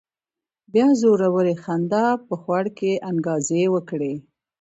[0.73, 4.13] بيا زورورې خندا په خوړ کې انګازې وکړې.